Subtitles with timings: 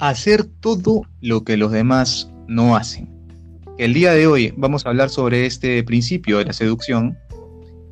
[0.00, 3.08] hacer todo lo que los demás no hacen.
[3.78, 7.18] El día de hoy vamos a hablar sobre este principio de la seducción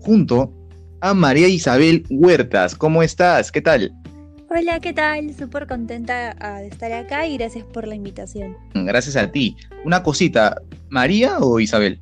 [0.01, 0.53] junto
[1.01, 2.75] a María Isabel Huertas.
[2.75, 3.53] ¿Cómo estás?
[3.53, 3.93] ¿Qué tal?
[4.51, 5.35] Hola, ¿qué tal?
[5.35, 8.57] Súper contenta ah, de estar acá y gracias por la invitación.
[8.75, 9.57] Gracias a ti.
[9.85, 12.01] Una cosita, ¿María o Isabel?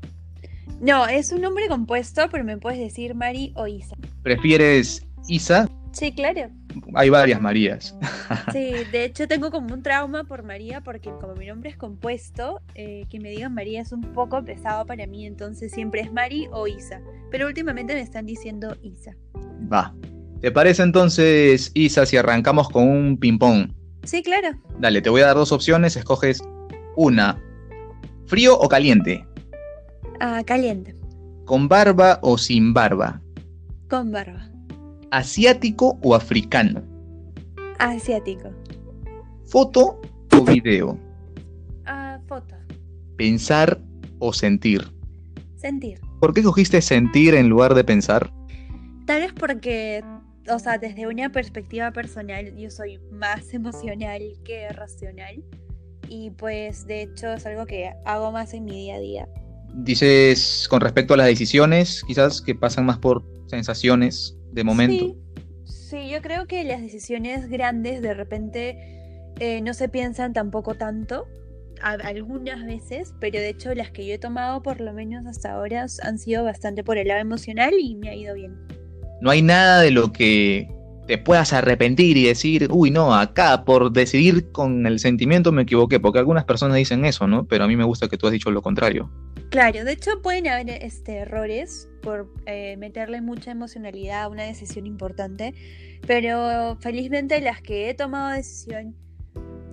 [0.80, 3.96] No, es un nombre compuesto, pero me puedes decir Mari o Isa.
[4.22, 5.68] ¿Prefieres Isa?
[5.96, 6.50] Sí, claro.
[6.94, 7.96] Hay varias Marías.
[8.52, 12.60] Sí, de hecho tengo como un trauma por María porque como mi nombre es compuesto,
[12.74, 16.48] eh, que me digan María es un poco pesado para mí, entonces siempre es Mari
[16.50, 17.00] o Isa.
[17.30, 19.14] Pero últimamente me están diciendo Isa.
[19.72, 19.94] Va.
[20.40, 23.72] ¿Te parece entonces, Isa, si arrancamos con un ping-pong?
[24.04, 24.58] Sí, claro.
[24.80, 26.42] Dale, te voy a dar dos opciones, escoges
[26.96, 27.40] una.
[28.26, 29.24] ¿Frío o caliente?
[30.20, 30.94] Ah, caliente.
[31.44, 33.22] ¿Con barba o sin barba?
[33.88, 34.50] Con barba.
[35.10, 36.82] ¿Asiático o africano?
[37.78, 38.50] Asiático.
[39.46, 40.00] ¿Foto
[40.32, 40.98] o video?
[41.84, 42.56] Ah, foto.
[43.16, 43.80] ¿Pensar
[44.18, 44.84] o sentir?
[45.56, 46.00] Sentir.
[46.20, 48.32] ¿Por qué escogiste sentir en lugar de pensar?
[49.06, 50.02] Tal vez porque,
[50.50, 55.44] o sea, desde una perspectiva personal, yo soy más emocional que racional.
[56.08, 59.28] Y pues de hecho es algo que hago más en mi día a día.
[59.74, 65.14] Dices con respecto a las decisiones, quizás que pasan más por sensaciones de momento.
[65.64, 68.78] Sí, yo creo que las decisiones grandes de repente
[69.38, 71.28] eh, no se piensan tampoco tanto,
[71.80, 75.86] algunas veces, pero de hecho las que yo he tomado por lo menos hasta ahora
[76.02, 78.56] han sido bastante por el lado emocional y me ha ido bien.
[79.20, 80.68] No hay nada de lo que
[81.06, 86.00] te puedas arrepentir y decir, uy, no, acá por decidir con el sentimiento me equivoqué,
[86.00, 87.46] porque algunas personas dicen eso, ¿no?
[87.46, 89.10] Pero a mí me gusta que tú has dicho lo contrario.
[89.50, 94.86] Claro, de hecho pueden haber este, errores por eh, meterle mucha emocionalidad a una decisión
[94.86, 95.54] importante,
[96.06, 98.94] pero felizmente las que he tomado decisión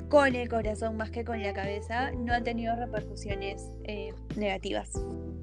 [0.09, 4.93] con el corazón más que con la cabeza no han tenido repercusiones eh, negativas.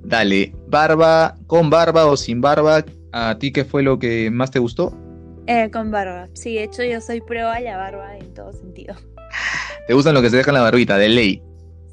[0.03, 4.59] Dale, barba, con barba o sin barba, ¿a ti qué fue lo que más te
[4.59, 4.93] gustó?
[5.47, 6.28] Eh, con barba.
[6.32, 8.97] Sí, de hecho yo soy pro a la barba en todo sentido.
[9.87, 11.43] ¿Te gustan lo que se deja en la barbita, de ley?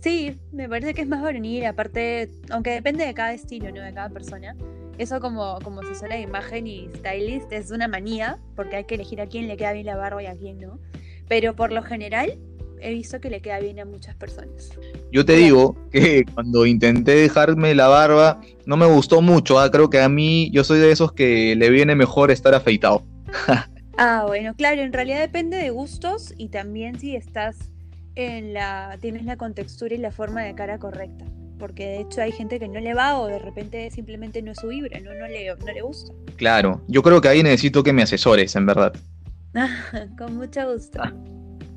[0.02, 3.82] Sí, me parece que es más varonil, aparte, aunque depende de cada estilo, ¿no?
[3.82, 4.56] De cada persona.
[4.98, 9.22] Eso como, como asesora de imagen y stylist es una manía, porque hay que elegir
[9.22, 10.80] a quién le queda bien la barba y a quién no.
[11.28, 12.40] Pero por lo general,
[12.82, 14.72] he visto que le queda bien a muchas personas.
[15.12, 19.60] Yo te digo que cuando intenté dejarme la barba, no me gustó mucho.
[19.60, 19.70] ¿ah?
[19.72, 23.04] Creo que a mí, yo soy de esos que le viene mejor estar afeitado.
[23.98, 27.72] ah, bueno, claro, en realidad depende de gustos y también si estás
[28.16, 31.26] en la, tienes la contextura y la forma de cara correcta.
[31.60, 34.60] Porque de hecho hay gente que no le va o de repente simplemente no es
[34.60, 36.14] su vibra, no, no, le, no le gusta.
[36.36, 38.94] Claro, yo creo que ahí necesito que me asesores, en verdad.
[40.18, 41.00] con mucho gusto.
[41.02, 41.14] Ah,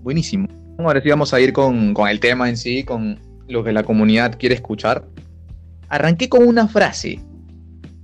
[0.02, 0.46] buenísimo.
[0.78, 3.18] Ahora sí vamos a ir con, con el tema en sí, con
[3.48, 5.04] lo que la comunidad quiere escuchar.
[5.88, 7.20] Arranqué con una frase,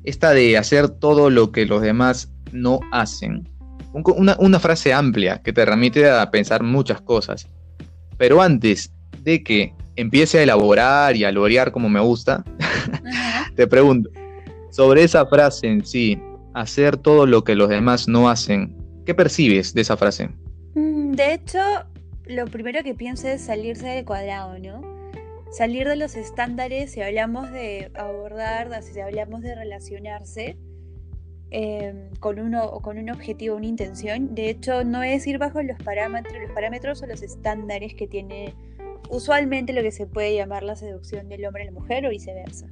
[0.04, 3.48] esta de hacer todo lo que los demás no hacen.
[3.92, 7.48] Una, frase amplia que te remite a pensar muchas cosas.
[8.18, 12.44] Pero antes de que empiece a elaborar y a lorear como me gusta,
[13.56, 14.10] te pregunto,
[14.70, 16.18] sobre esa frase en sí,
[16.54, 20.28] hacer todo lo que los demás no hacen, ¿qué percibes de esa frase?
[20.74, 21.60] Mm, de hecho,
[22.26, 24.82] lo primero que pienso es salirse del cuadrado, ¿no?
[25.50, 30.56] Salir de los estándares si hablamos de abordar, si hablamos de relacionarse,
[31.50, 34.34] Em, con, uno, con un objetivo, una intención.
[34.34, 38.52] De hecho, no es ir bajo los parámetros, los parámetros o los estándares que tiene
[39.10, 42.66] usualmente lo que se puede llamar la seducción del hombre a la mujer o viceversa.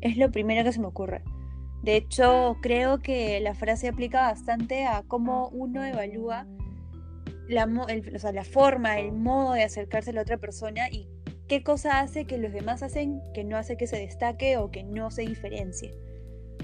[0.00, 1.22] Es lo primero que se me ocurre.
[1.82, 6.46] De hecho, creo que la frase aplica bastante a cómo uno evalúa
[7.48, 11.08] la, la forma, el modo de acercarse a la otra persona y
[11.48, 14.82] qué cosa hace que los demás hacen que no hace que se destaque o que
[14.82, 15.94] no se diferencie.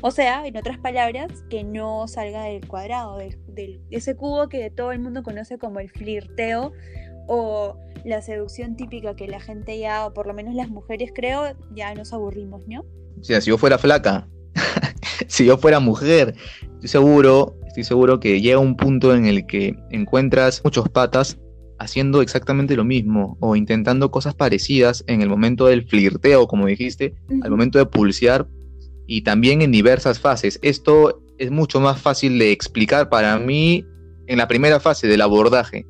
[0.01, 4.69] O sea, en otras palabras, que no salga del cuadrado, del, de ese cubo que
[4.71, 6.73] todo el mundo conoce como el flirteo
[7.27, 11.45] o la seducción típica que la gente ya, o por lo menos las mujeres creo,
[11.75, 12.81] ya nos aburrimos, ¿no?
[13.21, 14.29] O sea, si yo fuera flaca,
[15.29, 16.35] si yo fuera mujer,
[16.75, 21.39] estoy seguro, estoy seguro que llega un punto en el que encuentras muchos patas
[21.79, 27.15] haciendo exactamente lo mismo o intentando cosas parecidas en el momento del flirteo, como dijiste,
[27.43, 28.47] al momento de pulsear
[29.07, 30.59] y también en diversas fases.
[30.63, 33.85] Esto es mucho más fácil de explicar para mí
[34.27, 35.87] en la primera fase del abordaje.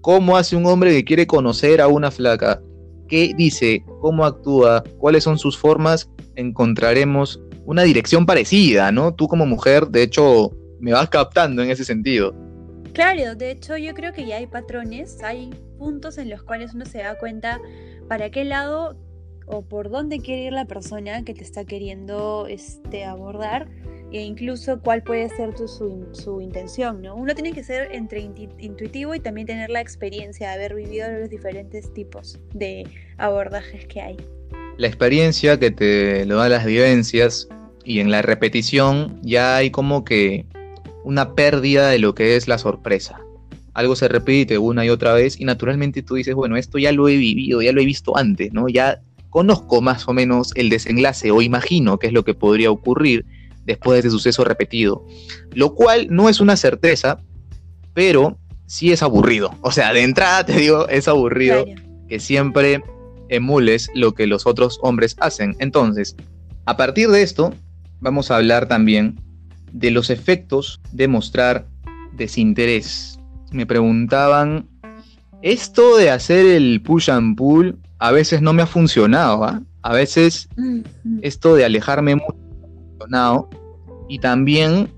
[0.00, 2.62] ¿Cómo hace un hombre que quiere conocer a una flaca?
[3.08, 3.84] ¿Qué dice?
[4.00, 4.84] ¿Cómo actúa?
[4.98, 6.10] ¿Cuáles son sus formas?
[6.36, 9.14] Encontraremos una dirección parecida, ¿no?
[9.14, 12.34] Tú como mujer, de hecho, me vas captando en ese sentido.
[12.92, 16.84] Claro, de hecho yo creo que ya hay patrones, hay puntos en los cuales uno
[16.84, 17.60] se da cuenta
[18.08, 18.96] para qué lado
[19.48, 23.68] o por dónde quiere ir la persona que te está queriendo este, abordar
[24.10, 27.14] e incluso cuál puede ser tu, su, intención, ¿no?
[27.14, 28.20] Uno tiene que ser entre
[28.58, 32.86] intuitivo y también tener la experiencia de haber vivido los diferentes tipos de
[33.18, 34.16] abordajes que hay.
[34.78, 37.48] La experiencia que te lo dan las vivencias
[37.84, 40.46] y en la repetición ya hay como que
[41.04, 43.20] una pérdida de lo que es la sorpresa.
[43.74, 47.08] Algo se repite una y otra vez y naturalmente tú dices, bueno, esto ya lo
[47.08, 48.68] he vivido, ya lo he visto antes, ¿no?
[48.68, 49.02] Ya
[49.38, 53.24] conozco más o menos el desenlace o imagino qué es lo que podría ocurrir
[53.66, 55.06] después de ese suceso repetido.
[55.52, 57.20] Lo cual no es una certeza,
[57.94, 58.36] pero
[58.66, 59.54] sí es aburrido.
[59.60, 61.64] O sea, de entrada te digo, es aburrido
[62.08, 62.82] que siempre
[63.28, 65.54] emules lo que los otros hombres hacen.
[65.60, 66.16] Entonces,
[66.64, 67.54] a partir de esto,
[68.00, 69.20] vamos a hablar también
[69.70, 71.68] de los efectos de mostrar
[72.14, 73.20] desinterés.
[73.52, 74.68] Me preguntaban,
[75.42, 79.62] esto de hacer el push and pull a veces no me ha funcionado, ¿ah?
[79.82, 80.48] A veces
[81.22, 83.48] esto de alejarme mucho ha funcionado.
[84.08, 84.90] Y también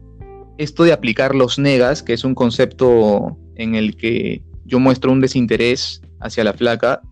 [0.59, 5.21] esto de aplicar los negas, que es un concepto en el que yo muestro un
[5.21, 7.03] desinterés hacia la flaca,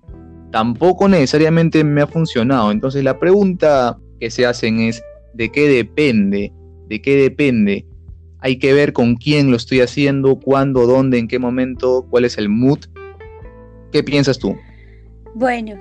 [0.50, 2.70] tampoco necesariamente me ha funcionado.
[2.70, 5.02] Entonces la pregunta que se hacen es,
[5.34, 6.52] ¿de qué depende?
[6.88, 7.86] ¿De qué depende?
[8.40, 12.38] Hay que ver con quién lo estoy haciendo, cuándo, dónde, en qué momento, cuál es
[12.38, 12.78] el mood.
[13.92, 14.56] ¿Qué piensas tú?
[15.34, 15.78] Bueno,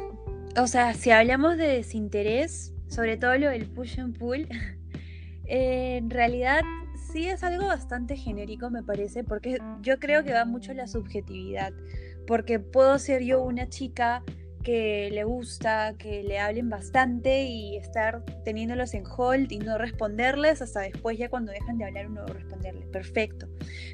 [0.58, 4.48] o sea, si hablamos de desinterés, sobre todo lo del push and pull,
[5.46, 6.62] en realidad
[7.12, 11.74] sí es algo bastante genérico, me parece, porque yo creo que va mucho la subjetividad.
[12.28, 14.24] Porque puedo ser yo una chica
[14.68, 20.62] que le gusta que le hablen bastante y estar teniéndolos en hold y no responderles
[20.62, 22.86] hasta después ya cuando dejan de hablar uno responderles.
[22.88, 23.48] Perfecto.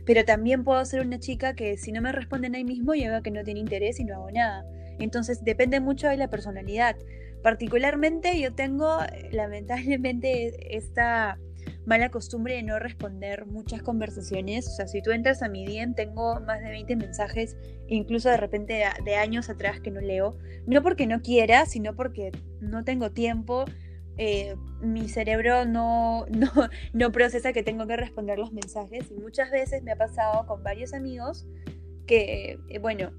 [0.03, 3.29] Pero también puedo ser una chica que si no me responden ahí mismo llega que
[3.29, 4.65] no tiene interés y no hago nada.
[5.00, 6.95] Entonces depende mucho de la personalidad.
[7.42, 9.00] Particularmente yo tengo
[9.31, 11.38] lamentablemente esta
[11.86, 14.68] mala costumbre de no responder muchas conversaciones.
[14.68, 17.57] O sea, si tú entras a mi DM, tengo más de 20 mensajes,
[17.88, 20.38] incluso de repente de, años atrás que no leo.
[20.66, 22.31] No porque no quiera, sino porque
[22.62, 23.66] no tengo tiempo.
[24.18, 26.51] Eh, mi cerebro no, no,
[26.94, 29.12] no procesa que tengo que responder los mensajes.
[29.12, 31.45] Y muchas veces me ha pasado con varios amigos
[32.06, 33.12] que, eh, bueno,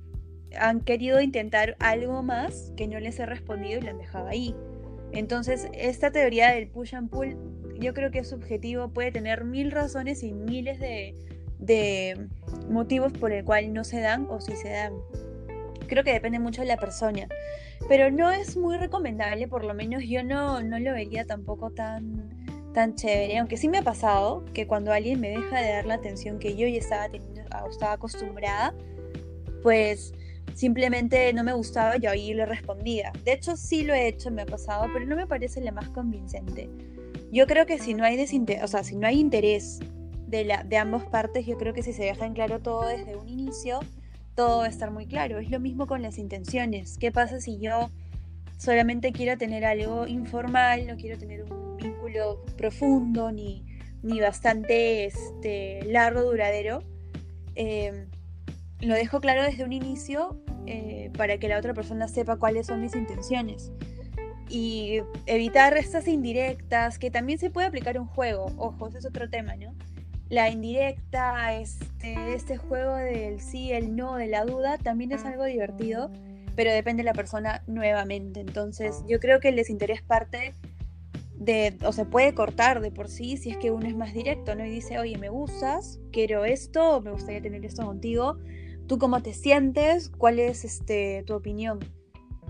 [0.59, 4.55] han querido intentar algo más que no les he respondido y lo han dejado ahí.
[5.13, 7.37] Entonces, esta teoría del push and pull
[7.79, 12.29] yo creo que es subjetivo, puede tener mil razones y miles de,
[12.69, 14.93] motivos por el cual no se dan o si se dan.
[15.87, 17.29] Creo que depende mucho de la persona.
[17.89, 22.73] Pero no es muy recomendable, por lo menos yo no, no lo vería tampoco tan,
[22.73, 23.39] tan chévere.
[23.39, 26.57] Aunque sí me ha pasado que cuando alguien me deja de dar la atención que
[26.57, 28.75] yo ya estaba, teniendo, estaba acostumbrada,
[29.63, 30.15] pues
[30.55, 33.13] simplemente no me gustaba y ahí le respondía.
[33.25, 35.89] De hecho, sí lo he hecho, me ha pasado, pero no me parece la más
[35.91, 36.69] convincente.
[37.33, 38.21] Yo creo que si no hay
[38.63, 39.81] o sea, si no hay interés
[40.29, 43.17] de, la, de ambas partes, yo creo que si se deja en claro todo desde
[43.17, 43.81] un inicio,
[44.35, 45.39] todo va a estar muy claro.
[45.39, 46.97] Es lo mismo con las intenciones.
[46.99, 47.91] ¿Qué pasa si yo
[48.57, 53.65] solamente quiero tener algo informal, no quiero tener un vínculo profundo ni,
[54.03, 56.83] ni bastante este, largo, duradero?
[57.57, 58.07] Em,
[58.81, 62.81] lo dejo claro desde un inicio eh, para que la otra persona sepa cuáles son
[62.81, 63.73] mis intenciones
[64.49, 69.29] y evitar estas indirectas, que también se puede aplicar un juego, ojo, ese es otro
[69.29, 69.75] tema, ¿no?
[70.29, 75.45] La indirecta, este, este juego del sí, el no, de la duda, también es algo
[75.45, 76.11] divertido,
[76.57, 78.41] pero depende de la persona nuevamente.
[78.41, 80.55] Entonces, yo creo que el desinterés parte
[81.37, 84.55] de, o se puede cortar de por sí si es que uno es más directo,
[84.55, 84.65] ¿no?
[84.65, 88.39] Y dice, oye, me gustas, quiero esto, me gustaría tener esto contigo,
[88.87, 90.11] ¿tú cómo te sientes?
[90.11, 91.81] ¿Cuál es este, tu opinión?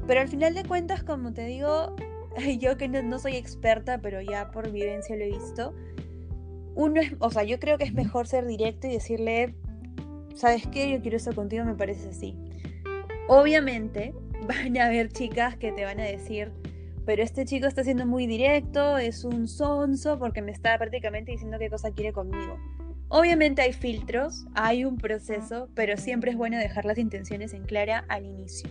[0.06, 1.94] Pero al final de cuentas, como te digo,
[2.58, 5.74] yo que no, soy experta, pero ya por vivencia lo he visto,
[6.74, 9.54] uno es, o sea, yo creo que es mejor ser directo y decirle,
[10.34, 10.90] ¿sabes qué?
[10.90, 12.36] Yo quiero eso contigo, me parece así.
[13.28, 14.12] Obviamente
[14.48, 16.52] van a haber chicas que te van a decir,
[17.06, 21.58] pero este chico está siendo muy directo, es un sonso porque me está prácticamente diciendo
[21.58, 22.58] qué cosa quiere conmigo.
[23.16, 28.04] Obviamente hay filtros, hay un proceso, pero siempre es bueno dejar las intenciones en clara
[28.08, 28.68] al inicio.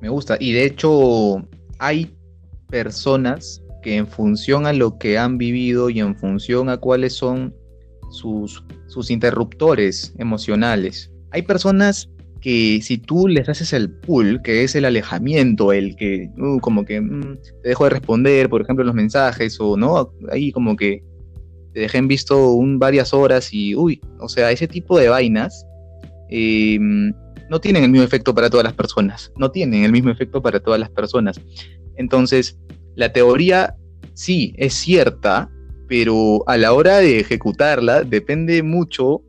[0.00, 0.36] Me gusta.
[0.40, 1.46] Y de hecho,
[1.78, 2.12] hay
[2.68, 7.54] personas que en función a lo que han vivido y en función a cuáles son
[8.10, 14.74] sus, sus interruptores emocionales, hay personas que si tú les haces el pull, que es
[14.74, 18.96] el alejamiento, el que uh, como que mm, te dejo de responder, por ejemplo, los
[18.96, 21.04] mensajes, o no, ahí como que
[21.76, 25.66] te dejé en visto un, varias horas y, uy, o sea, ese tipo de vainas
[26.30, 26.78] eh,
[27.50, 30.58] no tienen el mismo efecto para todas las personas, no tienen el mismo efecto para
[30.58, 31.38] todas las personas.
[31.96, 32.58] Entonces,
[32.94, 33.74] la teoría
[34.14, 35.50] sí es cierta,
[35.86, 39.20] pero a la hora de ejecutarla depende mucho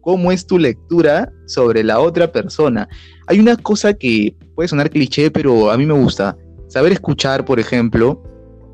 [0.00, 2.88] cómo es tu lectura sobre la otra persona.
[3.26, 6.36] Hay una cosa que puede sonar cliché, pero a mí me gusta.
[6.68, 8.22] Saber escuchar, por ejemplo,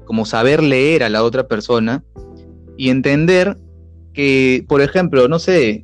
[0.04, 2.04] como saber leer a la otra persona
[2.76, 3.56] y entender
[4.12, 5.82] que, por ejemplo, no sé,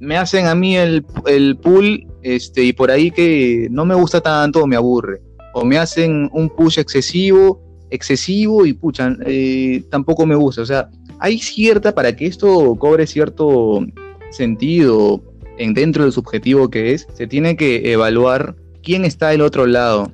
[0.00, 4.20] me hacen a mí el, el pool este, y por ahí que no me gusta
[4.20, 5.20] tanto o me aburre.
[5.54, 7.60] O me hacen un push excesivo,
[7.90, 10.62] excesivo y puchan, eh, tampoco me gusta.
[10.62, 13.84] O sea, hay cierta, para que esto cobre cierto
[14.30, 15.22] sentido
[15.58, 20.10] en dentro del subjetivo que es, se tiene que evaluar quién está del otro lado,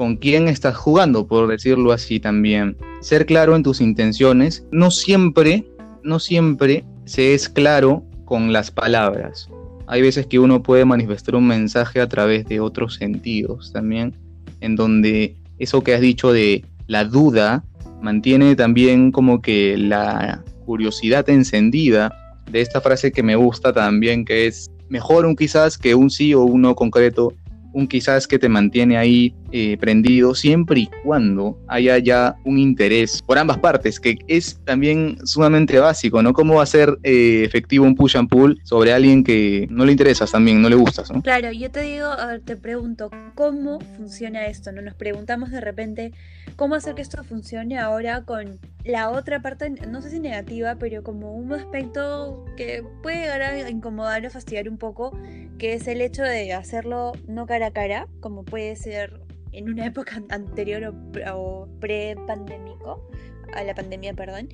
[0.00, 2.74] con quién estás jugando, por decirlo así también.
[3.02, 5.66] Ser claro en tus intenciones, no siempre,
[6.02, 9.50] no siempre se es claro con las palabras.
[9.86, 14.16] Hay veces que uno puede manifestar un mensaje a través de otros sentidos también,
[14.62, 17.62] en donde eso que has dicho de la duda
[18.00, 22.10] mantiene también como que la curiosidad encendida
[22.50, 26.32] de esta frase que me gusta también, que es mejor un quizás que un sí
[26.32, 27.34] o un no concreto,
[27.74, 33.22] un quizás que te mantiene ahí eh, prendido siempre y cuando haya ya un interés
[33.22, 36.32] por ambas partes, que es también sumamente básico, ¿no?
[36.32, 39.92] ¿Cómo va a ser eh, efectivo un push and pull sobre alguien que no le
[39.92, 41.22] interesas también, no le gustas, ¿no?
[41.22, 44.72] Claro, yo te digo, a ver, te pregunto, ¿cómo funciona esto?
[44.72, 44.82] ¿No?
[44.82, 46.12] Nos preguntamos de repente,
[46.56, 51.02] ¿cómo hacer que esto funcione ahora con la otra parte, no sé si negativa, pero
[51.02, 55.16] como un aspecto que puede llegar a incomodar o fastidiar un poco,
[55.58, 59.20] que es el hecho de hacerlo no cara a cara, como puede ser
[59.52, 60.94] en una época anterior
[61.32, 63.08] o, pre-pandémico,
[63.54, 64.48] a la pandemia, perdón.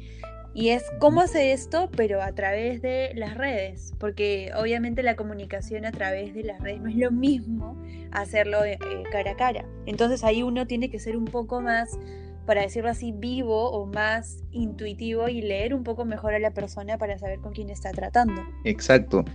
[0.54, 5.84] Y es cómo hacer esto, pero a través de las redes, porque obviamente la comunicación
[5.84, 7.76] a través de las redes no es lo mismo
[8.10, 8.78] hacerlo eh,
[9.12, 9.66] cara a cara.
[9.84, 11.98] Entonces ahí uno tiene que ser un poco más,
[12.46, 16.96] para decirlo así, vivo o más intuitivo y leer un poco mejor a la persona
[16.96, 18.40] para saber con quién está tratando.
[18.64, 19.26] Exacto.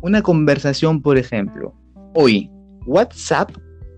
[0.00, 1.74] Una conversación, por ejemplo,
[2.14, 2.52] hoy,
[2.86, 3.50] WhatsApp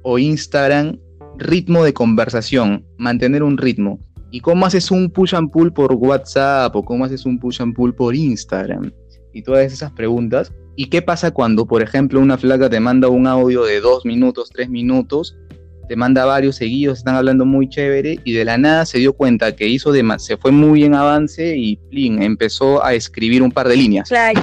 [0.03, 0.99] o Instagram
[1.39, 3.99] ritmo de conversación, mantener un ritmo.
[4.31, 7.75] ¿Y cómo haces un push and pull por WhatsApp o cómo haces un push and
[7.75, 8.93] pull por Instagram?
[9.33, 10.53] Y todas esas preguntas.
[10.77, 14.51] ¿Y qué pasa cuando, por ejemplo, una flaca te manda un audio de dos minutos,
[14.51, 15.37] tres minutos,
[15.91, 19.57] te manda varios seguidos, están hablando muy chévere y de la nada se dio cuenta
[19.57, 23.67] que hizo de se fue muy en avance y plin, empezó a escribir un par
[23.67, 24.09] de líneas.
[24.09, 24.41] Claro.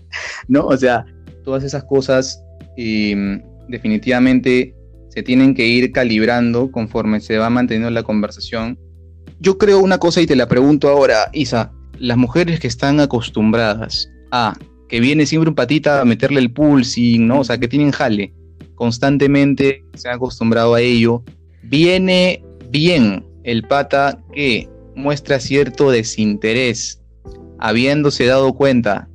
[0.48, 0.66] ¿No?
[0.66, 1.06] O sea,
[1.42, 2.44] todas esas cosas
[2.76, 4.74] em, definitivamente
[5.10, 8.78] se tienen que ir calibrando conforme se va manteniendo la conversación.
[9.40, 14.10] Yo creo una cosa y te la pregunto ahora, Isa, las mujeres que están acostumbradas
[14.30, 14.56] a
[14.88, 17.40] que viene siempre un patita a meterle el pulsing, ¿no?
[17.40, 18.32] O sea, que tienen jale
[18.74, 21.22] constantemente, se han acostumbrado a ello,
[21.62, 27.02] viene bien el pata que muestra cierto desinterés,
[27.58, 29.08] habiéndose dado cuenta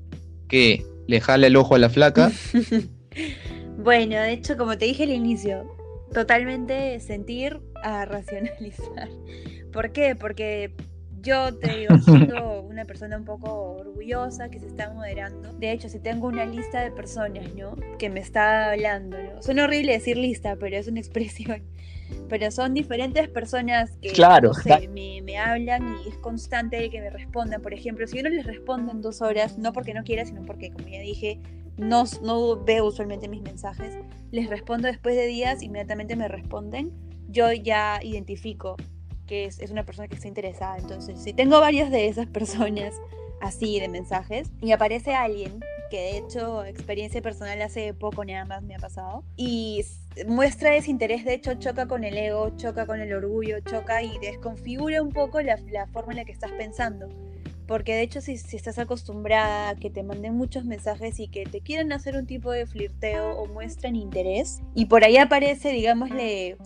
[0.47, 2.31] que le jala el ojo a la flaca.
[3.77, 5.74] bueno, de hecho, como te dije al inicio,
[6.15, 9.09] totalmente sentir a racionalizar.
[9.73, 10.15] ¿Por qué?
[10.15, 10.73] Porque
[11.19, 15.51] yo te digo, siendo una persona un poco orgullosa que se está moderando.
[15.53, 17.75] De hecho, si tengo una lista de personas, ¿no?
[17.99, 19.43] Que me está hablando, ¿no?
[19.43, 21.63] Suena horrible decir lista, pero es una expresión.
[22.29, 24.51] Pero son diferentes personas que claro,
[24.93, 27.61] me, me, hablan y es constante que me respondan.
[27.61, 30.45] Por ejemplo, si yo no les respondo en dos horas, no porque no quiera, sino
[30.45, 31.41] porque, como ya dije,
[31.77, 33.97] no, no veo usualmente mis mensajes,
[34.31, 36.91] les respondo después de días, inmediatamente me responden,
[37.29, 38.75] yo ya identifico
[39.25, 40.77] que es, una persona que está interesada.
[40.77, 42.93] Entonces, si tengo varias de esas personas
[43.41, 45.59] así de mensajes y aparece alguien
[45.91, 49.85] que de hecho experiencia personal hace poco nada más me ha pasado y
[50.25, 54.17] muestra ese interés, de hecho choca con el ego, choca con el orgullo, choca y
[54.19, 57.09] desconfigura un poco la, la forma en la que estás pensando.
[57.67, 61.61] Porque de hecho si, estás acostumbrada a que te manden muchos mensajes y que te
[61.61, 66.57] quieren hacer un tipo de flirteo o muestran interés, y por ahí aparece, digámosle,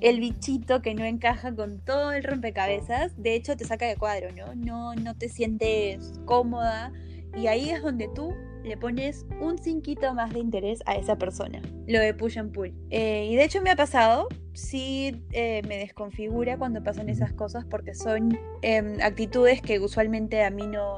[0.00, 4.32] el bichito que no encaja con todo el rompecabezas, de hecho te saca de cuadro,
[4.32, 4.54] ¿no?
[4.54, 6.92] No, no te sientes cómoda
[7.36, 11.60] y ahí es donde tú le pones un cinquito más de interés a esa persona.
[11.86, 12.72] Lo de push and pull.
[12.90, 17.64] Eh, y de hecho me ha pasado, sí eh, me desconfigura cuando pasan esas cosas
[17.64, 20.96] porque son em, actitudes que usualmente a mí no,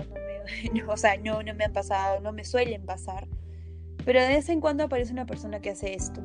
[0.72, 3.28] me, o sea, no, no me han pasado, no me suelen pasar.
[4.04, 6.20] Pero de vez en cuando aparece una persona que hace esto.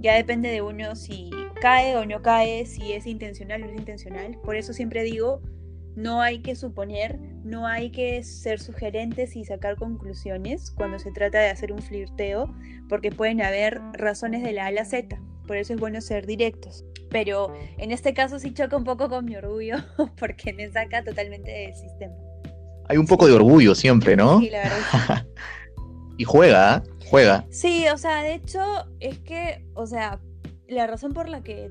[0.00, 3.78] Ya depende de uno si cae o no cae, si es intencional o no es
[3.78, 4.38] intencional.
[4.42, 5.40] Por eso siempre digo,
[5.96, 11.38] No hay que suponer, no hay que ser sugerentes y sacar conclusiones cuando se trata
[11.38, 12.52] de hacer un flirteo,
[12.88, 15.16] porque pueden haber razones de la A a la Z.
[15.46, 16.84] Por eso es bueno ser directos.
[17.10, 19.76] Pero en este caso sí choca un poco con mi orgullo,
[20.18, 22.14] porque me saca totalmente del sistema.
[22.88, 24.40] Hay un poco de orgullo siempre, ¿no?
[24.40, 25.26] Sí, la verdad.
[26.18, 26.90] y juega, ¿eh?
[27.08, 27.46] juega.
[27.50, 28.60] Sí, o sea, de hecho,
[29.00, 30.20] es que, o sea,
[30.68, 31.70] la razón por la que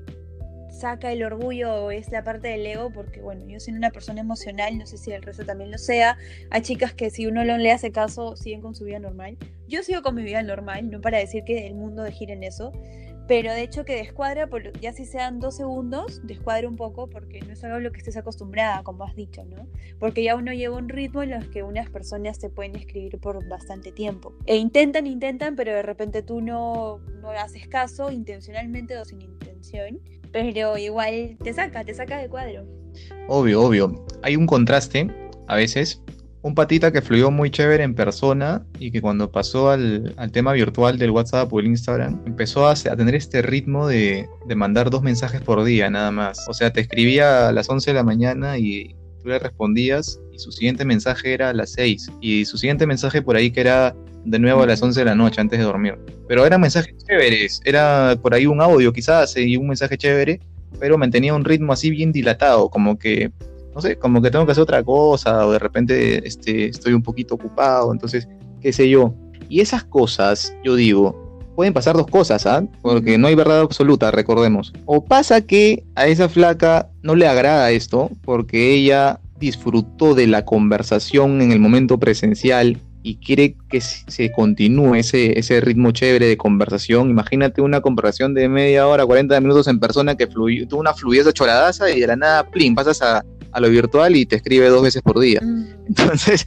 [0.74, 4.76] saca el orgullo es la parte del ego, porque bueno, yo soy una persona emocional,
[4.76, 6.18] no sé si el resto también lo sea.
[6.50, 9.38] Hay chicas que si uno no le hace caso, siguen con su vida normal.
[9.68, 12.72] Yo sigo con mi vida normal, no para decir que el mundo gira en eso,
[13.26, 17.40] pero de hecho que descuadra, por, ya si sean dos segundos, descuadra un poco porque
[17.40, 19.66] no es algo a lo que estés acostumbrada, como has dicho, ¿no?
[19.98, 23.46] Porque ya uno lleva un ritmo en los que unas personas se pueden escribir por
[23.48, 24.34] bastante tiempo.
[24.44, 30.00] E intentan, intentan, pero de repente tú no, no haces caso intencionalmente o sin intención,
[30.34, 32.66] pero igual te saca, te saca de cuadro.
[33.28, 34.04] Obvio, obvio.
[34.22, 35.08] Hay un contraste
[35.46, 36.02] a veces
[36.42, 40.98] un patita que fluyó muy chévere en persona y que cuando pasó al, tema virtual
[40.98, 45.62] del WhatsApp o el Instagram, empezó a, tener este ritmo de, mandar dos mensajes por
[45.62, 46.44] día nada más.
[46.48, 50.40] O sea, te escribía a las 11 de la mañana y tú le respondías y
[50.40, 53.94] su siguiente mensaje era a las 6 y su siguiente mensaje por ahí que era
[54.24, 55.98] de nuevo a las 11 de la noche antes de dormir.
[56.28, 60.40] Pero eran mensajes chéveres, era por ahí un audio quizás y un mensaje chévere,
[60.78, 63.30] pero mantenía un ritmo así bien dilatado, como que
[63.74, 67.02] no sé, como que tengo que hacer otra cosa o de repente este, estoy un
[67.02, 68.28] poquito ocupado, entonces,
[68.60, 69.14] qué sé yo.
[69.48, 72.64] Y esas cosas, yo digo, pueden pasar dos cosas, ¿ah?
[72.82, 74.72] Porque no hay verdad absoluta, recordemos.
[74.86, 80.44] O pasa que a esa flaca no le agrada esto porque ella disfrutó de la
[80.44, 86.38] conversación en el momento presencial y quiere que se continúe ese, ese ritmo chévere de
[86.38, 87.10] conversación.
[87.10, 91.30] Imagínate una conversación de media hora, 40 minutos en persona que fluyó, tuvo una fluidez
[91.34, 94.82] choradaza y de la nada, plin, pasas a, a lo virtual y te escribe dos
[94.82, 95.40] veces por día.
[95.42, 95.66] Mm.
[95.88, 96.46] Entonces,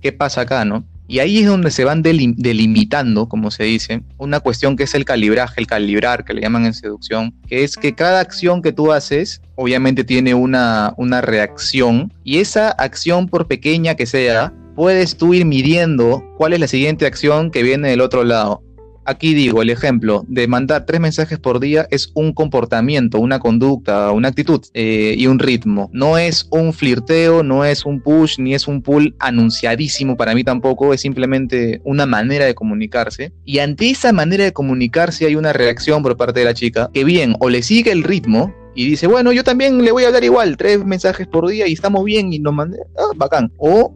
[0.00, 0.82] ¿qué pasa acá, no?
[1.10, 5.06] Y ahí es donde se van delimitando, como se dice, una cuestión que es el
[5.06, 8.92] calibraje, el calibrar, que le llaman en seducción, que es que cada acción que tú
[8.92, 15.34] haces, obviamente tiene una, una reacción, y esa acción, por pequeña que sea, puedes tú
[15.34, 18.62] ir midiendo cuál es la siguiente acción que viene del otro lado
[19.06, 24.12] aquí digo, el ejemplo de mandar tres mensajes por día es un comportamiento, una conducta,
[24.12, 25.88] una actitud eh, y un ritmo.
[25.94, 30.44] No es un flirteo, no es un push, ni es un pull anunciadísimo para mí
[30.44, 33.32] tampoco, es simplemente una manera de comunicarse.
[33.46, 37.02] Y ante esa manera de comunicarse hay una reacción por parte de la chica que
[37.02, 40.22] bien o le sigue el ritmo, y dice, bueno, yo también le voy a dar
[40.22, 43.50] igual, tres mensajes por día y estamos bien y nos mandé, ah, bacán.
[43.56, 43.92] O,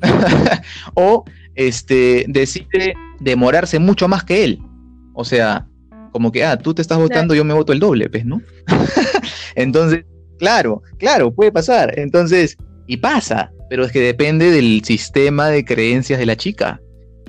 [0.94, 4.60] o este, decide demorarse mucho más que él.
[5.14, 5.66] O sea,
[6.12, 8.40] como que, ah, tú te estás votando, yo me voto el doble, pues, ¿no?
[9.54, 10.04] Entonces,
[10.38, 11.98] claro, claro, puede pasar.
[11.98, 16.80] Entonces, y pasa, pero es que depende del sistema de creencias de la chica.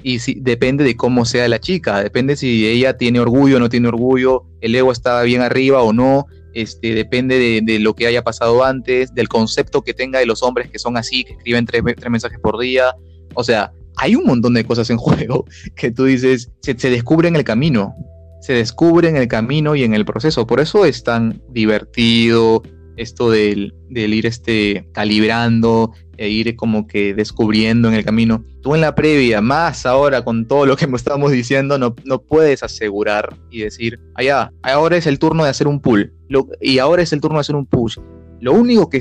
[0.03, 3.69] Y si, depende de cómo sea la chica, depende si ella tiene orgullo o no
[3.69, 8.23] tiene orgullo, el ego está bien arriba o no, este, depende de, lo que haya
[8.23, 11.83] pasado antes, del concepto que tenga de los hombres que son así, que escriben tres
[12.09, 12.95] mensajes por día.
[13.33, 17.35] O sea, hay un montón de cosas en juego que tú dices, se, descubre en
[17.35, 17.95] el camino,
[18.41, 20.47] se descubre en el camino y en el proceso.
[20.47, 22.63] Por eso es tan divertido
[22.97, 28.43] esto del, ir este, calibrando e ir como que descubriendo en el camino.
[28.61, 32.63] Tú en la previa, más ahora con todo lo que estamos diciendo, no, no puedes
[32.63, 36.11] asegurar y decir, allá, ahora es el turno de hacer un pull
[36.59, 37.97] y ahora es el turno de hacer un push.
[38.39, 38.99] Lo único que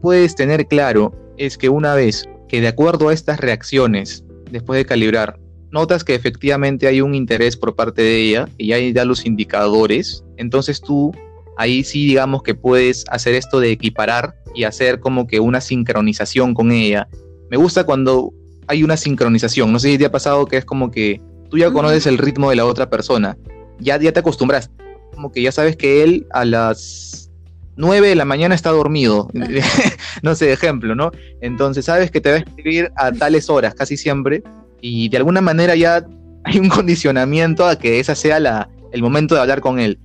[0.00, 4.86] puedes tener claro es que una vez que de acuerdo a estas reacciones después de
[4.86, 5.38] calibrar,
[5.70, 10.24] notas que efectivamente hay un interés por parte de ella y hay ya los indicadores,
[10.36, 11.12] entonces tú
[11.56, 16.54] ahí sí digamos que puedes hacer esto de equiparar y hacer como que una sincronización
[16.54, 17.08] con ella.
[17.50, 18.32] Me gusta cuando
[18.66, 21.70] hay una sincronización, no sé si te ha pasado que es como que tú ya
[21.70, 23.36] conoces el ritmo de la otra persona,
[23.78, 24.70] ya, ya te acostumbras,
[25.14, 27.30] como que ya sabes que él a las
[27.76, 29.28] 9 de la mañana está dormido,
[30.22, 31.12] no sé, ejemplo, ¿no?
[31.40, 34.42] Entonces sabes que te va a escribir a tales horas casi siempre
[34.80, 36.04] y de alguna manera ya
[36.44, 39.98] hay un condicionamiento a que esa sea la, el momento de hablar con él.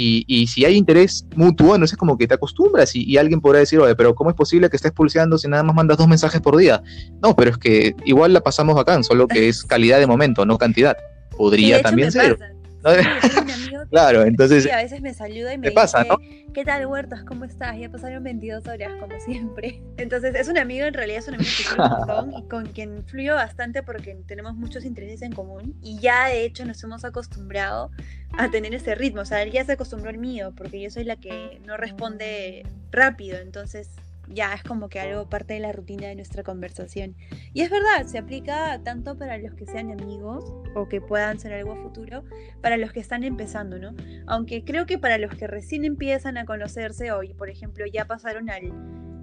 [0.00, 3.80] Y, si hay interés mutuo, no es como que te acostumbras y, alguien podrá decir,
[3.80, 6.56] oye, pero ¿cómo es posible que estés pulseando si nada más mandas dos mensajes por
[6.56, 6.82] día?
[7.20, 10.56] No, pero es que igual la pasamos bacán, solo que es calidad de momento, no
[10.56, 10.96] cantidad.
[11.36, 12.38] Podría también ser.
[13.90, 14.70] claro, entonces.
[14.70, 17.24] a veces me saluda y me pasa, dice, ¿qué tal, Huertas?
[17.24, 17.76] ¿Cómo estás?
[17.78, 19.82] Ya pasaron 22 horas, como siempre.
[19.96, 23.04] Entonces, es un amigo, en realidad es un amigo que un montón y con quien
[23.04, 27.90] fluyo bastante porque tenemos muchos intereses en común y ya, de hecho, nos hemos acostumbrado
[28.36, 29.22] a tener ese ritmo.
[29.22, 32.64] O sea, él ya se acostumbró al mío porque yo soy la que no responde
[32.90, 33.90] rápido, entonces
[34.30, 37.16] ya es como que algo parte de la rutina de nuestra conversación.
[37.52, 41.52] Y es verdad, se aplica tanto para los que sean amigos o que puedan ser
[41.52, 42.24] algo futuro,
[42.60, 43.94] para los que están empezando, ¿no?
[44.26, 48.50] Aunque creo que para los que recién empiezan a conocerse hoy, por ejemplo, ya pasaron
[48.50, 48.72] al,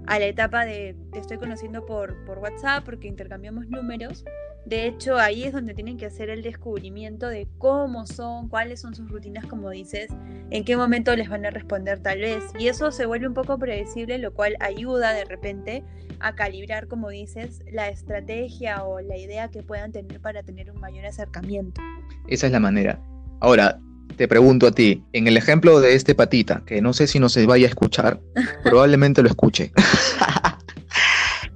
[0.06, 4.24] a la etapa de te estoy conociendo por, por WhatsApp porque intercambiamos números.
[4.66, 8.96] De hecho, ahí es donde tienen que hacer el descubrimiento de cómo son, cuáles son
[8.96, 10.08] sus rutinas, como dices,
[10.50, 12.42] en qué momento les van a responder tal vez.
[12.58, 15.84] Y eso se vuelve un poco predecible, lo cual ayuda de repente
[16.18, 20.80] a calibrar, como dices, la estrategia o la idea que puedan tener para tener un
[20.80, 21.80] mayor acercamiento.
[22.26, 23.00] Esa es la manera.
[23.38, 23.78] Ahora,
[24.16, 27.28] te pregunto a ti, en el ejemplo de este patita, que no sé si no
[27.28, 28.20] se vaya a escuchar,
[28.64, 29.72] probablemente lo escuche.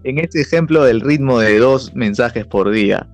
[0.04, 3.08] en este ejemplo del ritmo de dos mensajes por día,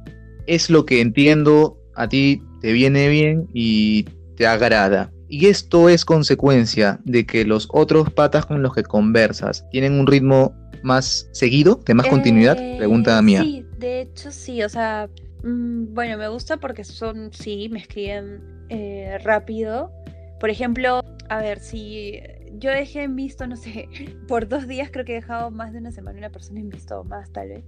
[0.47, 4.05] es lo que entiendo a ti te viene bien y
[4.37, 5.11] te agrada.
[5.29, 10.07] Y esto es consecuencia de que los otros patas con los que conversas tienen un
[10.07, 13.43] ritmo más seguido, de más continuidad, Eh, pregunta mía.
[13.43, 15.09] Sí, de hecho sí, o sea,
[15.43, 19.91] mm, bueno, me gusta porque son, sí, me escriben eh, rápido.
[20.39, 22.21] Por ejemplo, a ver, si
[22.59, 23.89] yo dejé en visto, no sé,
[24.29, 27.05] por dos días creo que he dejado más de una semana una persona en visto
[27.05, 27.65] más tal vez.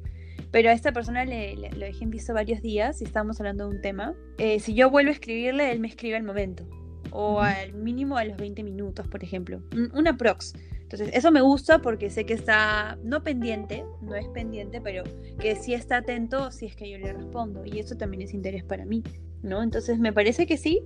[0.51, 3.69] Pero a esta persona le, le- lo dejé en visto varios días y estábamos hablando
[3.69, 4.15] de un tema.
[4.39, 6.65] Eh, si yo vuelvo a escribirle, él me escribe al momento.
[7.11, 9.63] O al mínimo a los 20 minutos, por ejemplo.
[9.75, 10.55] Un- Una prox.
[10.83, 15.05] Entonces, eso me gusta porque sé que está, no pendiente, no es pendiente, pero
[15.39, 17.65] que sí está atento si es que yo le respondo.
[17.67, 19.03] Y eso también es interés para mí,
[19.43, 19.63] ¿no?
[19.63, 20.81] Entonces, me parece que sí.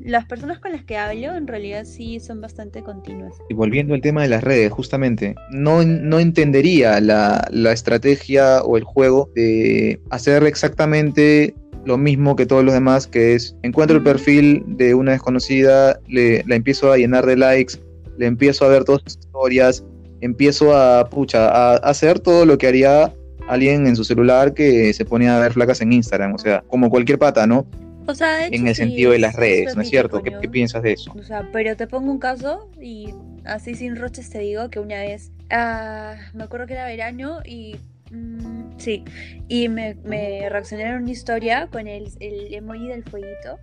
[0.00, 3.34] Las personas con las que hablo en realidad sí son bastante continuas.
[3.48, 8.76] Y volviendo al tema de las redes, justamente, no, no entendería la, la estrategia o
[8.76, 11.54] el juego de hacer exactamente
[11.86, 16.42] lo mismo que todos los demás, que es encuentro el perfil de una desconocida, le,
[16.44, 17.74] la empiezo a llenar de likes,
[18.18, 19.84] le empiezo a ver todas sus historias,
[20.20, 23.14] empiezo a, pucha, a hacer todo lo que haría
[23.48, 26.90] alguien en su celular que se pone a ver flacas en Instagram, o sea, como
[26.90, 27.66] cualquier pata, ¿no?
[28.06, 30.22] O sea, de hecho, En el sí, sentido de las es redes, ¿no es cierto?
[30.22, 31.12] ¿Qué, piensas de eso?
[31.18, 33.14] O sea, pero te pongo un caso y
[33.44, 37.76] así sin roches te digo que una vez, ah, me acuerdo que era verano y
[38.10, 39.04] mm, sí,
[39.48, 43.58] y me, me reaccionaron una historia con el, el emoji del fueguito,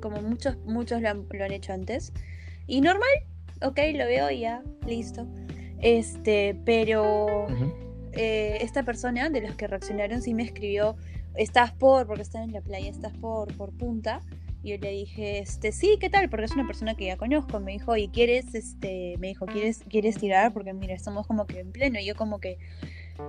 [0.00, 2.12] como muchos, muchos lo han, lo han hecho antes.
[2.66, 3.08] Y normal,
[3.62, 5.26] ok, lo veo y ya, listo.
[5.80, 7.46] Este, pero
[8.12, 10.96] eh, esta persona de los que reaccionaron sí me escribió,
[11.36, 14.20] estás por, porque están en la playa, estás por, por punta.
[14.64, 16.28] Y yo le dije, este, sí, ¿qué tal?
[16.28, 17.58] Porque es una persona que ya conozco.
[17.58, 20.52] Me dijo, ¿y quieres, este, me dijo, ¿quieres, quieres tirar?
[20.52, 21.98] Porque mira, estamos como que en pleno.
[21.98, 22.58] Y yo como que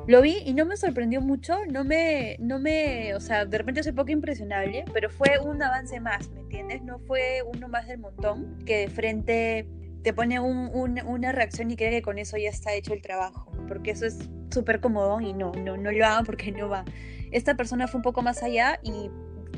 [0.07, 3.81] lo vi y no me sorprendió mucho, no me, no me, o sea, de repente
[3.83, 6.83] soy poco impresionable, pero fue un avance más, ¿me entiendes?
[6.83, 9.67] No fue uno más del montón que de frente
[10.03, 13.01] te pone un- un- una reacción y cree que con eso ya está hecho el
[13.01, 16.85] trabajo, porque eso es súper cómodo y no, no, no lo hagan porque no va.
[17.33, 19.09] Esta persona fue un poco más allá y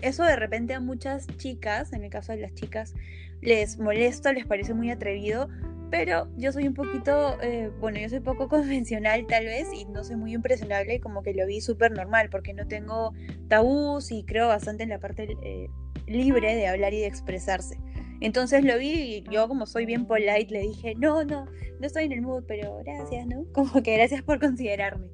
[0.01, 2.95] eso de repente a muchas chicas, en el caso de las chicas,
[3.41, 5.49] les molesta, les parece muy atrevido,
[5.91, 10.05] pero yo soy un poquito, eh, bueno, yo soy poco convencional tal vez y no
[10.05, 13.13] soy muy impresionable y como que lo vi súper normal porque no tengo
[13.49, 15.69] tabús y creo bastante en la parte eh,
[16.07, 17.77] libre de hablar y de expresarse.
[18.21, 22.05] Entonces lo vi y yo como soy bien polite le dije, no, no, no estoy
[22.05, 23.43] en el mood, pero gracias, ¿no?
[23.53, 25.09] Como que gracias por considerarme.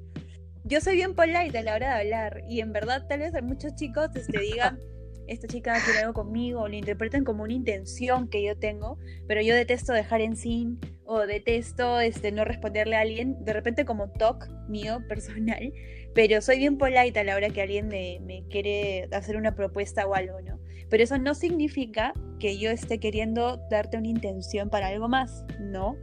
[0.64, 3.74] Yo soy bien polite a la hora de hablar y en verdad tal vez muchos
[3.74, 4.78] chicos este, digan,
[5.26, 8.96] esta chica quiere algo conmigo o lo interpreten como una intención que yo tengo,
[9.26, 13.84] pero yo detesto dejar en sin o detesto este, no responderle a alguien, de repente
[13.84, 15.72] como talk mío personal,
[16.14, 20.06] pero soy bien polite a la hora que alguien me, me quiere hacer una propuesta
[20.06, 20.60] o algo, ¿no?
[20.88, 25.96] Pero eso no significa que yo esté queriendo darte una intención para algo más, ¿no?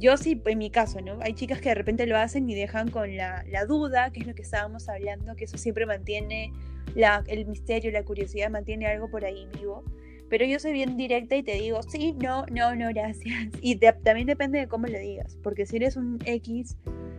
[0.00, 1.18] Yo sí, en mi caso, ¿no?
[1.20, 4.26] Hay chicas que de repente lo hacen y dejan con la, la duda, que es
[4.26, 6.52] lo que estábamos hablando, que eso siempre mantiene
[6.94, 9.84] la, el misterio, la curiosidad, mantiene algo por ahí vivo.
[10.30, 13.48] Pero yo soy bien directa y te digo, sí, no, no, no, gracias.
[13.60, 16.78] Y también depende de cómo lo digas, porque si eres un X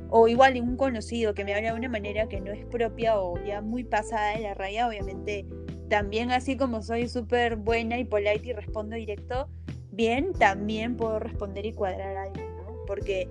[0.09, 3.37] o igual un conocido que me habla de una manera que no es propia o
[3.45, 5.45] ya muy pasada de la raya, obviamente
[5.87, 9.49] también así como soy súper buena y polite y respondo directo,
[9.91, 12.50] bien, también puedo responder y cuadrar algo.
[12.87, 13.27] Porque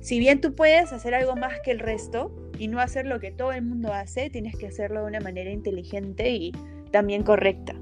[0.00, 3.30] si bien tú puedes hacer algo más que el resto y no hacer lo que
[3.30, 6.52] todo el mundo hace, tienes que hacerlo de una manera inteligente y
[6.90, 7.74] también correcta.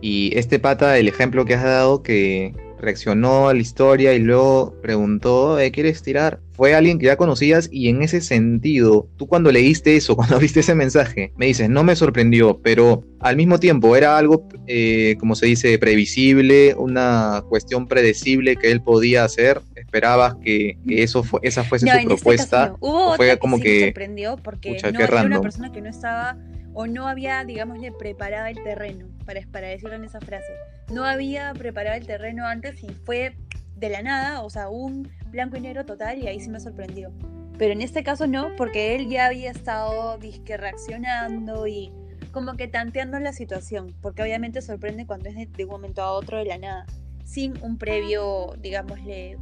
[0.00, 4.74] Y este pata, el ejemplo que has dado, que reaccionó a la historia y luego
[4.82, 6.40] preguntó, ¿eh, ¿quieres tirar?
[6.52, 10.60] Fue alguien que ya conocías y en ese sentido, tú cuando leíste eso, cuando viste
[10.60, 15.34] ese mensaje, me dices, no me sorprendió, pero al mismo tiempo era algo, eh, como
[15.34, 19.60] se dice, previsible, una cuestión predecible que él podía hacer.
[19.74, 22.74] Esperabas que, eso fue, esa fuese su este propuesta.
[22.80, 26.36] Hubo fue como que, me sorprendió porque no, era una persona que no estaba
[26.80, 30.52] o no había, digámosle, preparado el terreno, para, para decirlo en esa frase.
[30.92, 33.36] No había preparado el terreno antes y fue
[33.74, 37.12] de la nada, o sea, un blanco y negro total y ahí sí me sorprendió.
[37.58, 41.90] Pero en este caso no, porque él ya había estado disque reaccionando y
[42.30, 46.38] como que tanteando la situación, porque obviamente sorprende cuando es de, un momento a otro
[46.38, 46.86] de la nada,
[47.24, 49.36] sin un previo, digámosle,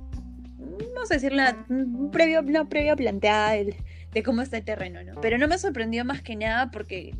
[0.95, 3.77] vamos a decirle, un previo, una previa planteada de,
[4.11, 5.21] de cómo está el terreno, ¿no?
[5.21, 7.13] Pero no me sorprendió más que nada porque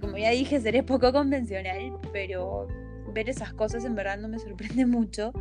[0.00, 2.68] como ya dije, seré poco convencional, pero
[3.12, 5.32] ver esas cosas en verdad no me sorprende mucho.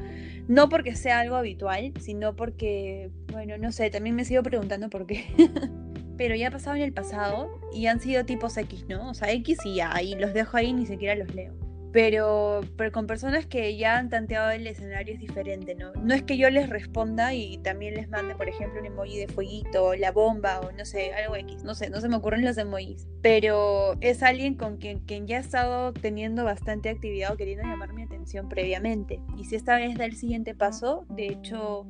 [0.48, 5.06] No porque sea algo habitual, sino porque, bueno, no sé, también me sigo preguntando por
[5.06, 5.26] qué.
[6.18, 9.10] pero ya ha pasado en el pasado y han sido tipos X, ¿no?
[9.10, 11.65] O sea, X y ya, y los dejo ahí, ni siquiera los leo
[11.96, 15.94] pero, pero con personas que ya han tanteado el escenario es diferente, ¿no?
[15.94, 19.30] No es que yo les responda y también les mande, por ejemplo, un emoji de
[19.30, 22.58] fueguito, la bomba o no sé, algo X, no sé, no se me ocurren los
[22.58, 27.64] emojis, pero es alguien con quien, quien ya ha estado teniendo bastante actividad o queriendo
[27.64, 29.22] llamar mi atención previamente.
[29.38, 31.88] Y si esta vez da el siguiente paso, de hecho,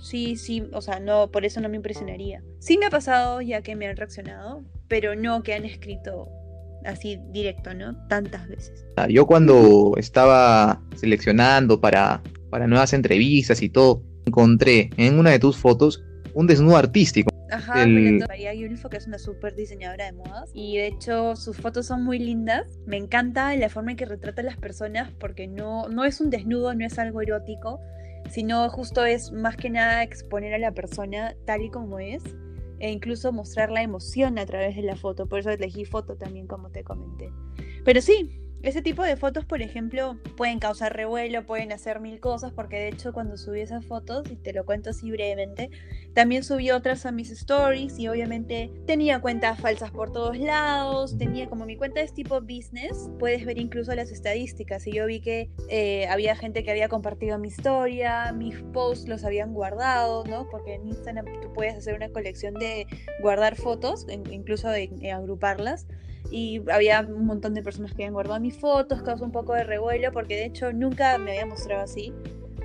[0.00, 2.44] sí, sí, o sea, no, por eso no me impresionaría.
[2.60, 6.37] Sí me ha pasado ya que me han reaccionado, pero no que han escrito
[6.84, 7.96] así directo, ¿no?
[8.08, 8.86] Tantas veces.
[9.08, 15.56] Yo cuando estaba seleccionando para, para nuevas entrevistas y todo, encontré en una de tus
[15.56, 17.30] fotos un desnudo artístico.
[17.50, 18.18] Ajá, el...
[18.28, 20.50] María Yulfo, que es una súper diseñadora de modas.
[20.52, 22.78] Y de hecho, sus fotos son muy lindas.
[22.86, 26.30] Me encanta la forma en que retrata a las personas, porque no, no es un
[26.30, 27.80] desnudo, no es algo erótico,
[28.30, 32.22] sino justo es más que nada exponer a la persona tal y como es
[32.78, 35.26] e incluso mostrar la emoción a través de la foto.
[35.26, 37.32] Por eso elegí foto también, como te comenté.
[37.84, 42.52] Pero sí, ese tipo de fotos, por ejemplo, pueden causar revuelo, pueden hacer mil cosas,
[42.52, 45.70] porque de hecho cuando subí esas fotos, y te lo cuento así brevemente,
[46.12, 51.48] también subí otras a mis stories y obviamente tenía cuentas falsas por todos lados, tenía
[51.48, 55.50] como mi cuenta es tipo business, puedes ver incluso las estadísticas y yo vi que
[55.68, 60.48] eh, había gente que había compartido mi historia, mis posts los habían guardado, ¿no?
[60.50, 62.88] Porque en Instagram tú puedes hacer una colección de
[63.20, 65.86] guardar fotos, incluso de agruparlas
[66.30, 69.64] y había un montón de personas que habían guardado mis fotos, causó un poco de
[69.64, 72.12] revuelo porque de hecho nunca me había mostrado así.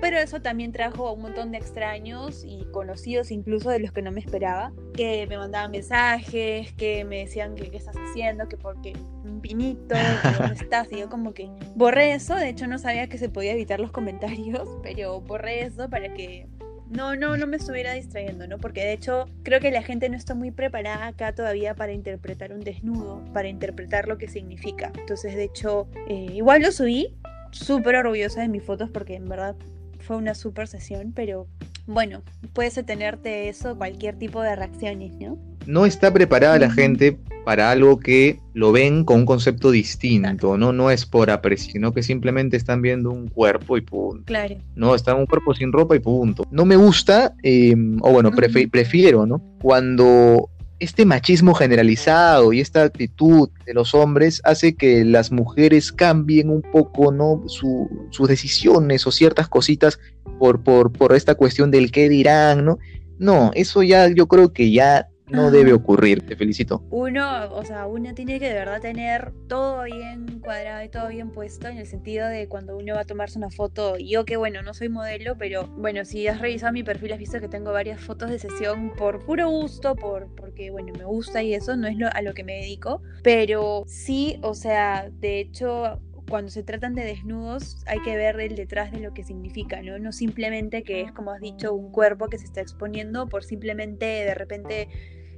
[0.00, 4.02] Pero eso también trajo a un montón de extraños y conocidos incluso de los que
[4.02, 8.56] no me esperaba, que me mandaban mensajes, que me decían que qué estás haciendo, que
[8.56, 8.92] porque
[9.24, 13.08] un pinito, que dónde estás, y yo como que borré eso, de hecho no sabía
[13.08, 16.48] que se podía evitar los comentarios, pero borré eso para que
[16.94, 18.58] no, no, no me estuviera distrayendo, ¿no?
[18.58, 22.52] Porque de hecho creo que la gente no está muy preparada acá todavía para interpretar
[22.52, 24.92] un desnudo, para interpretar lo que significa.
[24.96, 27.14] Entonces, de hecho, eh, igual lo subí,
[27.50, 29.56] súper orgullosa de mis fotos porque en verdad
[29.98, 31.48] fue una súper sesión, pero
[31.86, 35.38] bueno, puedes tenerte eso, cualquier tipo de reacciones, ¿no?
[35.66, 40.72] No está preparada la gente para algo que lo ven con un concepto distinto, ¿no?
[40.72, 44.24] No es por aprecio, sino que simplemente están viendo un cuerpo y punto.
[44.24, 44.56] Claro.
[44.74, 46.46] No, está un cuerpo sin ropa y punto.
[46.50, 49.42] No me gusta, em, o bueno, prefiero, ¿no?
[49.60, 50.48] Cuando
[50.80, 56.62] este machismo generalizado y esta actitud de los hombres hace que las mujeres cambien un
[56.62, 57.44] poco, ¿no?
[57.46, 59.98] sus decisiones o ciertas cositas
[60.38, 62.78] por, por, por esta cuestión del qué dirán, ¿no?
[63.18, 66.82] No, eso ya yo creo que ya no debe ocurrir, te felicito.
[66.90, 71.30] Uno, o sea, uno tiene que de verdad tener todo bien cuadrado y todo bien
[71.30, 74.62] puesto en el sentido de cuando uno va a tomarse una foto, yo que bueno,
[74.62, 78.00] no soy modelo, pero bueno, si has revisado mi perfil has visto que tengo varias
[78.00, 81.96] fotos de sesión por puro gusto, por porque bueno, me gusta y eso no es
[81.96, 86.94] lo, a lo que me dedico, pero sí, o sea, de hecho cuando se tratan
[86.94, 89.98] de desnudos hay que ver el detrás de lo que significa, ¿no?
[89.98, 94.04] No simplemente que es, como has dicho, un cuerpo que se está exponiendo por simplemente
[94.04, 94.88] de repente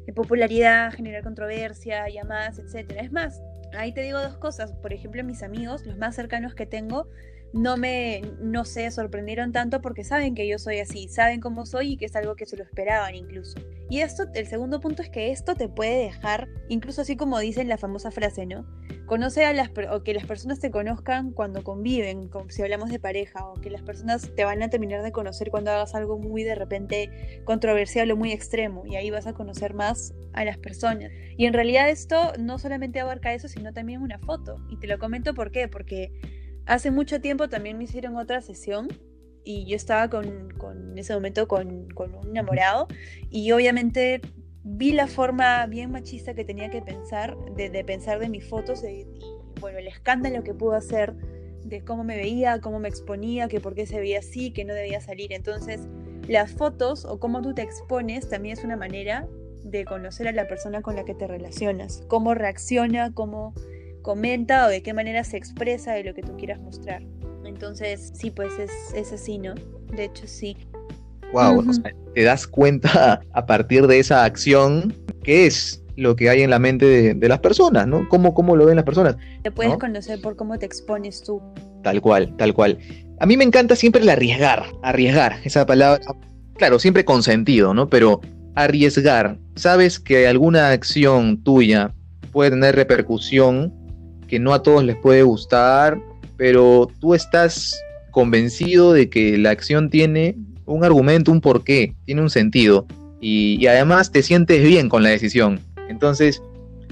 [0.06, 2.92] de popularidad, generar controversia, llamadas, etc.
[3.00, 3.42] Es más,
[3.76, 4.72] ahí te digo dos cosas.
[4.72, 7.08] Por ejemplo, mis amigos, los más cercanos que tengo,
[7.52, 11.92] no me, no sé, sorprendieron tanto porque saben que yo soy así, saben cómo soy
[11.92, 13.58] y que es algo que se lo esperaban incluso.
[13.88, 17.68] Y esto, el segundo punto es que esto te puede dejar, incluso así como dicen
[17.68, 18.66] la famosa frase, ¿no?
[19.06, 23.46] Conoce a las, o que las personas te conozcan cuando conviven, si hablamos de pareja,
[23.46, 26.56] o que las personas te van a terminar de conocer cuando hagas algo muy de
[26.56, 31.12] repente controversial o muy extremo, y ahí vas a conocer más a las personas.
[31.36, 34.56] Y en realidad esto no solamente abarca eso, sino también una foto.
[34.68, 36.10] Y te lo comento por qué, porque
[36.66, 38.88] Hace mucho tiempo también me hicieron otra sesión
[39.44, 42.88] y yo estaba con, en ese momento con, un enamorado
[43.30, 44.20] y obviamente
[44.64, 49.06] vi la forma bien machista que tenía que pensar, de, pensar de mis fotos y,
[49.60, 51.14] bueno, el escándalo que pudo hacer
[51.64, 54.74] de cómo me veía, cómo me exponía, que por qué se veía así, que no
[54.74, 55.32] debía salir.
[55.32, 55.88] Entonces,
[56.26, 59.28] las fotos o cómo tú te expones también es una manera
[59.62, 63.54] de conocer a la persona con la que te relacionas, cómo reacciona, cómo
[64.06, 67.02] comenta o de qué manera se expresa de lo que tú quieras mostrar.
[67.44, 69.54] Entonces, sí, pues es, es así, ¿no?
[69.96, 70.56] De hecho, sí.
[71.32, 71.64] Wow,
[72.14, 76.60] te das cuenta a partir de esa acción qué es lo que hay en la
[76.60, 78.08] mente de, las personas, ¿no?
[78.08, 79.16] ¿Cómo, ¿Cómo, lo ven las personas?
[79.42, 81.42] Te puedes conocer por cómo te expones tú.
[81.82, 82.78] Tal cual, tal cual.
[83.18, 86.00] A mí me encanta siempre el arriesgar, arriesgar, esa palabra,
[86.54, 87.88] claro, siempre con sentido, ¿no?
[87.88, 88.20] Pero
[88.54, 91.92] arriesgar, sabes que alguna acción tuya
[92.30, 93.85] puede tener repercusión,
[94.26, 96.00] que no a todos les puede gustar,
[96.36, 97.78] pero tú estás
[98.10, 102.86] convencido de que la acción tiene un argumento, un porqué, tiene un sentido.
[103.20, 105.60] Y, además te sientes bien con la decisión.
[105.88, 106.42] Entonces,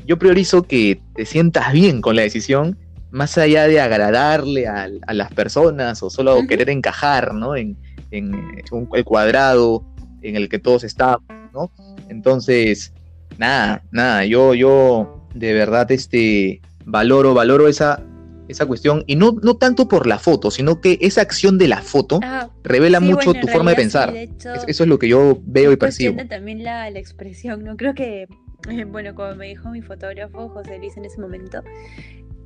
[0.07, 2.79] yo priorizo que te sientas bien con la decisión,
[3.11, 7.57] más allá de agradarle a, las personas o solo querer encajar ¿no?
[7.57, 7.77] en,
[8.11, 9.85] el cuadrado
[10.23, 11.23] en el que todos estamos.
[11.53, 11.71] ¿no?
[12.09, 12.93] Entonces,
[13.39, 18.03] nada, nada, yo, yo de verdad este, valoro, valoro esa,
[18.49, 21.83] esa cuestión, y no, no tanto por la foto, sino que esa acción de la
[21.83, 24.15] foto ah, revela mucho tu forma de pensar.
[24.15, 26.25] eso es lo que yo veo y percibo.
[26.27, 27.77] También la, la expresión, ¿no?
[27.77, 28.29] Creo que,
[28.89, 31.63] bueno, como me dijo mi fotógrafo José Luis en ese momento,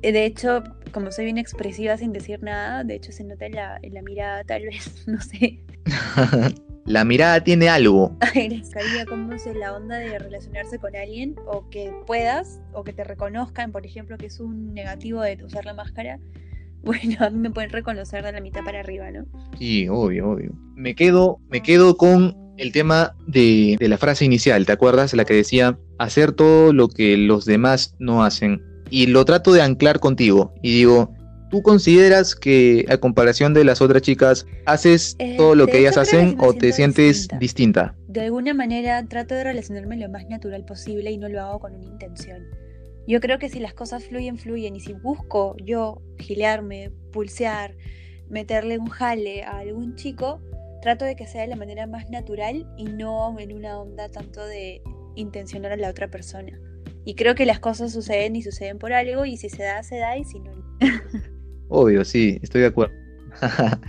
[0.01, 3.79] de hecho, como soy bien expresiva sin decir nada, de hecho se nota en la,
[3.81, 5.59] en la mirada, tal vez, no sé.
[6.85, 8.17] la mirada tiene algo.
[8.21, 13.03] Agregaría cómo es la onda de relacionarse con alguien o que puedas o que te
[13.03, 16.19] reconozcan, por ejemplo, que es un negativo de usar la máscara.
[16.81, 19.25] Bueno, a mí me pueden reconocer de la mitad para arriba, ¿no?
[19.57, 20.51] Sí, obvio, obvio.
[20.75, 25.13] Me quedo, me quedo con el tema de, de la frase inicial, ¿te acuerdas?
[25.13, 28.68] La que decía, hacer todo lo que los demás no hacen.
[28.89, 31.13] Y lo trato de anclar contigo y digo,
[31.49, 35.97] ¿Tú consideras que a comparación de las otras chicas haces eh, todo lo que ellas
[35.97, 37.95] hacen o te sientes distinta.
[38.07, 41.73] De alguna manera trato de relacionarme lo más natural posible y no lo hago con
[41.73, 42.43] una intención.
[43.07, 47.75] Yo creo que si las cosas fluyen, fluyen y si busco yo gilearme, pulsear,
[48.29, 50.39] meterle un jale a algún chico,
[50.83, 54.45] trato de que sea de la manera más natural y no en una onda tanto
[54.45, 54.83] de
[55.15, 56.59] intencionar a la otra persona.
[57.09, 59.97] Y creo que las cosas suceden y suceden por algo y si se da, se
[59.97, 60.51] da y si no...
[61.67, 62.93] Obvio, sí, estoy de acuerdo.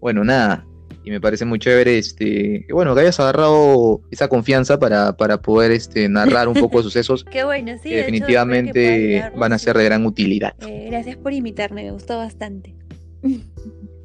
[0.00, 0.66] Bueno, nada,
[1.02, 5.72] y me parece muy chévere este bueno que hayas agarrado esa confianza para, para poder
[5.72, 9.84] este narrar un poco de sucesos Qué bueno, sí, que definitivamente van a ser de
[9.84, 10.54] gran utilidad.
[10.68, 12.76] Eh, gracias por invitarme me gustó bastante.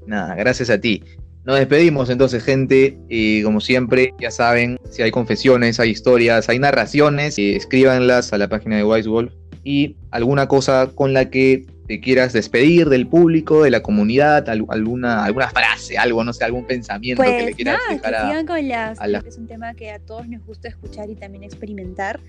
[0.08, 1.04] Nada gracias a ti
[1.46, 6.60] nos despedimos entonces gente y como siempre ya saben si hay confesiones hay historias hay
[6.60, 9.32] narraciones eh, escríbanlas a la página de Wise Wolf
[9.64, 15.24] y alguna cosa con la que te quieras despedir del público, de la comunidad, alguna,
[15.24, 19.00] alguna frase, algo, no sé, algún pensamiento que le pues quieras dejar a, con las,
[19.26, 22.20] Es un tema que a todos nos gusta escuchar y también experimentar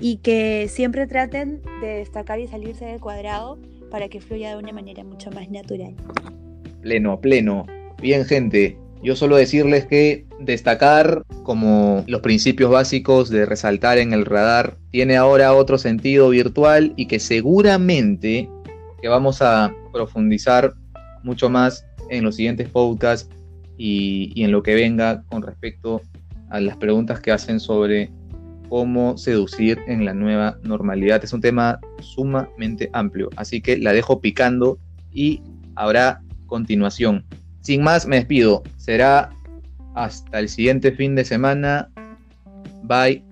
[0.00, 3.58] y que siempre traten de destacar y salirse del cuadrado
[3.90, 5.94] para que fluya de una manera mucho más natural.
[6.82, 7.66] Pleno, pleno.
[8.00, 8.78] Bien, gente.
[9.02, 15.16] Yo solo decirles que destacar como los principios básicos de resaltar en el radar tiene
[15.16, 18.48] ahora otro sentido virtual y que seguramente
[19.00, 20.74] que vamos a profundizar
[21.22, 23.28] mucho más en los siguientes podcasts
[23.76, 26.00] y, en lo que venga con respecto
[26.50, 28.10] a las preguntas que hacen sobre
[28.68, 31.22] cómo seducir en la nueva normalidad.
[31.22, 34.78] Es un tema sumamente amplio, así que la dejo picando
[35.12, 35.42] y
[35.76, 37.24] habrá continuación.
[37.68, 38.62] Sin más, me despido.
[38.78, 39.28] Será
[39.94, 41.90] hasta el siguiente fin de semana.
[42.84, 43.27] Bye.